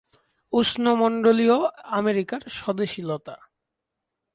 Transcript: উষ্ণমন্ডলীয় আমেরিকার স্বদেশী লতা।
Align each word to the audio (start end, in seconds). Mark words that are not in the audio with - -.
উষ্ণমন্ডলীয় 0.53 1.57
আমেরিকার 1.99 2.41
স্বদেশী 2.57 3.01
লতা। 3.01 3.35